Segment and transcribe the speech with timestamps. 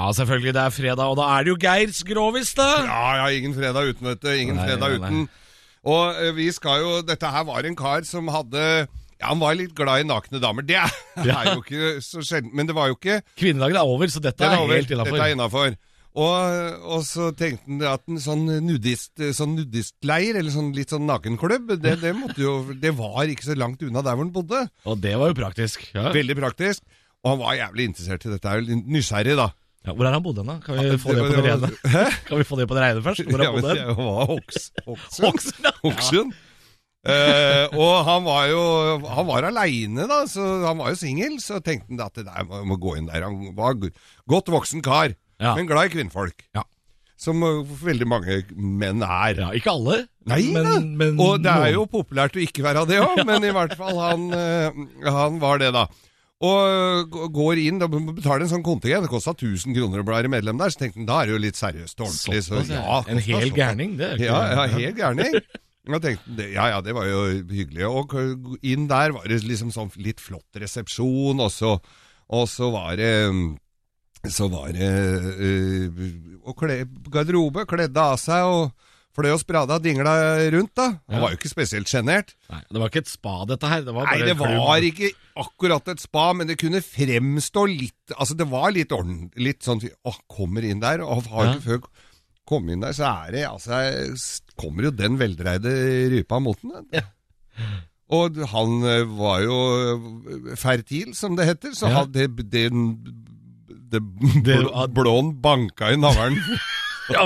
[0.00, 0.54] Ja, selvfølgelig.
[0.56, 2.68] Det er fredag, og da er det jo Geirs Grovis, da.
[2.86, 4.30] Ja, ja, ingen fredag uten, vet du.
[4.32, 5.28] Ingen Nei, fredag nei, uten.
[5.90, 9.54] Og eh, vi skal jo Dette her var en kar som hadde Ja, han var
[9.56, 10.64] litt glad i nakne damer.
[10.64, 10.96] Det er,
[11.28, 11.42] Ja.
[11.42, 12.52] er jo ikke så sjelden.
[12.56, 15.16] Men det var jo ikke Kvinnedagen er over, så dette Det er, er helt innafor.
[15.16, 15.78] Dette er innafor.
[16.10, 21.06] Og, og så tenkte han at en sånn, nudist, sånn nudistleir, eller sånn litt sånn
[21.06, 22.10] nakenklubb, det, det,
[22.40, 24.64] jo, det var ikke så langt unna der hvor han bodde.
[24.90, 25.84] Og det var jo praktisk.
[25.94, 26.08] Ja.
[26.16, 26.82] Veldig praktisk.
[27.22, 28.56] Og han var jævlig interessert i dette.
[28.56, 29.50] er nysgjerrig, da.
[29.86, 30.58] Ja, hvor er han bodde hen, da?
[30.64, 31.68] Kan vi få det på det rene?
[31.94, 32.04] Hæ?
[32.28, 33.22] Kan vi få det på det rene først?
[33.30, 33.92] Hvor Ja, bodde han?
[33.96, 34.82] var Hokksund.
[35.24, 35.72] Hokksund, ja.
[35.86, 36.34] Hokksund.
[37.08, 38.60] Eh, og han var jo
[39.08, 41.38] Han var aleine, da, så han var jo singel.
[41.40, 43.24] Så tenkte han at det der må, må gå inn der.
[43.24, 43.78] Han var
[44.28, 45.54] godt voksen kar, Ja.
[45.56, 46.44] men glad i kvinnfolk.
[46.54, 46.66] Ja.
[47.20, 49.40] Som eh, veldig mange menn er.
[49.46, 53.00] Ja, ikke alle, Nei men, men og det er jo populært å ikke være det
[53.00, 55.86] òg, men i hvert fall han, eh, han var det, da.
[56.40, 60.60] Og går inn, og betaler en sånn kontingent, det kosta 1000 kroner å bli medlem
[60.60, 62.44] der, så tenkte han da er det jo litt seriøst og ordentlig.
[62.46, 63.00] Så, ja.
[63.12, 65.36] en hel gærning, det er ikke Ja, ja, hel gærning.
[65.90, 67.84] Jeg tenkte, ja, ja, det var jo hyggelig.
[67.88, 68.14] Og
[68.64, 71.74] inn der var det liksom sånn litt flott resepsjon, og så,
[72.32, 73.12] og så var det
[74.28, 74.90] Så var det
[75.40, 76.00] øh,
[76.44, 78.89] å kle, garderobe, kledde av seg og
[79.20, 80.14] fløy og sprada og dingla
[80.56, 80.86] rundt, da.
[81.06, 81.20] Han Ja.
[81.20, 82.34] var jo ikke spesielt sjenert.
[82.50, 83.82] Det var ikke et spa, dette her.
[83.86, 88.34] Det var Nei, det var ikke akkurat et spa, men det kunne fremstå litt Altså,
[88.36, 89.36] det var litt ordentlig.
[89.50, 91.82] Litt sånn Å, kommer inn der, og har ikke før
[92.50, 93.78] kom inn der, så er det Altså,
[94.58, 95.70] kommer jo den veldreide
[96.10, 96.86] rypa mot den.
[96.92, 97.04] Ja.
[98.10, 99.56] Og han eh, var jo
[99.94, 102.00] eh, fertil, som det heter, så Ja.
[102.02, 102.64] hadde det, det,
[103.92, 104.00] det,
[104.42, 106.36] Det- blå, blåen banka i navlen.
[107.10, 107.24] Ja,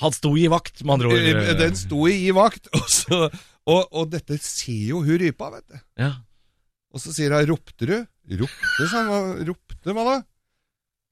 [0.00, 1.28] Han sto i vakt, med andre ord.
[1.44, 3.22] Eh, den sto i i vakt, og, så,
[3.68, 5.78] og, og dette ser jo hun rypa, vet du.
[6.00, 6.14] Ja.
[6.90, 8.00] Og så sier hun 'ropte du?'
[8.40, 9.40] Ropte, sa han.
[9.48, 10.16] Ropte hva da?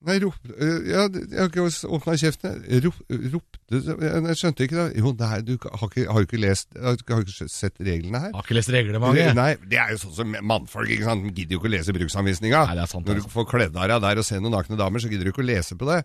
[0.07, 2.61] Nei, ropte øh, Ja, jeg har ikke åpna kjeften.
[2.85, 2.99] Rop,
[3.33, 4.87] ropte Jeg skjønte ikke det.
[5.01, 8.31] Jo, nei, du har ikke, har ikke lest Har ikke sett reglene her?
[8.37, 9.35] Har ikke lest reglementet.
[9.35, 11.27] Nei, det er jo sånn som mannfolk, ikke sant.
[11.27, 12.63] De gidder jo ikke å lese bruksanvisninga.
[12.70, 14.79] Nei, det er sant, Når du får kledd av deg der og ser noen nakne
[14.79, 15.98] damer, så gidder du ikke å lese på det.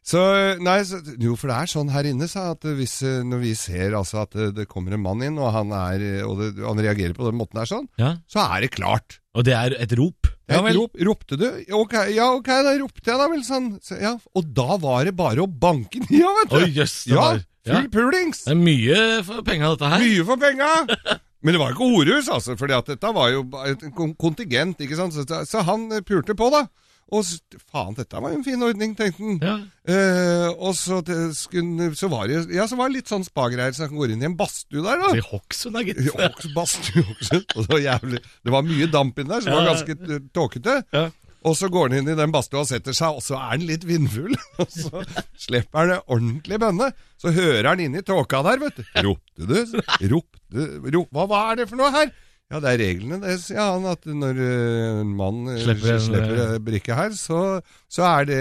[0.00, 0.20] Så,
[0.64, 3.50] nei, så, jo, for det er sånn her inne, sa at hvis, eh, når vi
[3.58, 6.80] ser altså at det, det kommer en mann inn, og han, er, og det, han
[6.80, 8.14] reagerer på den måten der sånn, Ja.
[8.30, 9.18] så er det klart.
[9.36, 10.19] Og det er et rop.
[10.50, 10.76] Ja, vel.
[10.80, 11.46] rop, ropte du?
[11.78, 13.68] Ok, ja, ok, da ropte jeg da vel sånn.
[13.86, 16.56] Så, ja, og da var det bare å banke den i, ja, vet du.
[16.60, 17.82] Oi, yes, det ja, var- ja.
[17.92, 18.44] pulings.
[18.48, 20.02] Det er mye for penga, dette her.
[20.04, 20.70] Mye for penga!
[21.42, 23.84] Men det var ikke horehus, altså, for dette var jo et
[24.20, 25.14] kontingent, ikke sant.
[25.16, 26.66] Så, så han eh, pulte på, da.
[27.10, 27.26] Og
[27.72, 29.38] faen, dette var jo en fin ordning, tenkte han.
[29.42, 29.54] Ja.
[29.90, 33.74] Eh, og så, det skulle, så var det ja, så var det litt sånn spagreier,
[33.74, 35.10] så han går inn i en badstue der, da.
[35.18, 36.52] I Hokksund, da, gitt.
[36.54, 37.56] Badstue, Hokksund.
[37.56, 40.76] Og det var jævlig Det var mye damp inni der, så det var ganske tåkete.
[40.94, 41.08] Ja.
[41.48, 43.62] Og så går han inn i den badstua og setter seg, og så er han
[43.68, 44.34] litt vindfull.
[44.60, 45.02] Og så
[45.40, 46.90] slipper han det ordentlig bønne.
[47.20, 48.82] Så hører han inni tåka der, vet du.
[49.06, 49.78] Ropte du?
[50.12, 52.12] Ropte rop, hva, hva er det for noe her?
[52.50, 53.84] Ja, det er reglene, det, sier han.
[53.86, 58.40] At når eh, en mann eh, Slipper slipper eh, brikke her, så, så er det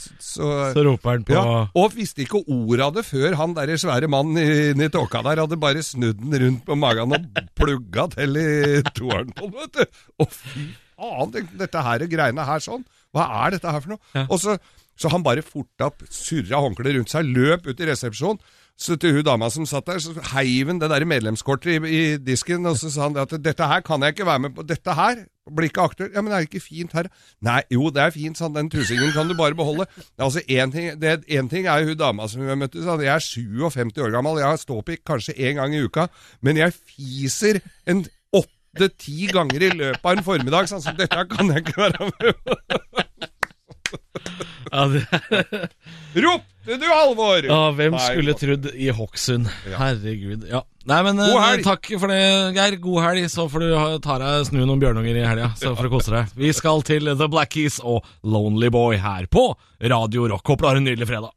[0.00, 3.74] Så, Så roper han på ja, og visste ikke ordet av det før han der
[3.80, 7.28] svære mannen inni tåka der hadde bare snudd den rundt på magen og
[7.58, 8.48] plugga til i
[8.96, 10.00] toeren på den, vet du.
[10.24, 10.66] Og fy
[10.96, 12.86] faen, dette her greiene her sånn.
[13.12, 14.04] Hva er dette her for noe?
[14.16, 14.24] Ja.
[14.30, 14.56] Og så,
[15.00, 18.42] så han bare forta opp, surra håndkleet rundt seg, løp ut i resepsjonen.
[18.80, 22.04] Så til hun dama som satt der, så heiv han det der medlemskortet i, i
[22.24, 24.64] disken, og så sa han at dette her kan jeg ikke være med på.
[24.64, 25.20] Dette her
[25.52, 26.14] blir ikke aktuelt.
[26.16, 27.10] Ja, men er det ikke fint her?
[27.44, 29.84] Nei, jo, det er fint, sånn, den tusingen kan du bare beholde.
[30.16, 33.26] Altså, en ting, en ting er jo hun dama som vi møtte, sa jeg er
[33.26, 36.08] 57 år gammel, jeg har ståpikk kanskje én gang i uka,
[36.40, 41.52] men jeg fiser en åtte-ti ganger i løpet av en formiddag, sånn som dette kan
[41.52, 42.80] jeg ikke være med på.
[44.70, 45.04] Ja, det,
[46.24, 47.46] Ropte du, Halvor?
[47.48, 49.48] ja, hvem Nei, skulle trodd i Hokksund?
[49.70, 49.78] Ja.
[49.80, 50.44] Herregud.
[50.50, 50.60] Ja.
[50.90, 52.20] Nei, men eh, takk for det,
[52.56, 52.76] Geir.
[52.82, 53.26] God helg.
[53.32, 56.14] Så får du ha- ta deg snu noen bjørnunger i helga, så får du kose
[56.14, 56.32] deg.
[56.40, 59.50] Vi skal til The Black Keys og Lonely Boy her på
[59.82, 60.46] Radio Rock.
[60.46, 61.34] Håper du har en nydelig fredag.